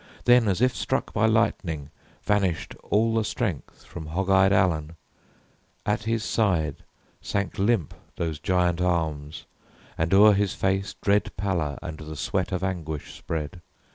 [0.25, 1.91] Then, as if struck by lightning,
[2.23, 4.95] vanished all The strength from hog eyed Allen,
[5.85, 6.77] at his side
[7.21, 9.45] Sank limp those giant arms
[9.99, 13.61] and o'er his face Dread pallor and the sweat of anguish spread.